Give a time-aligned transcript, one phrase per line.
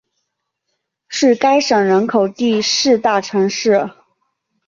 [1.07, 3.87] 是该省人口第四大城市。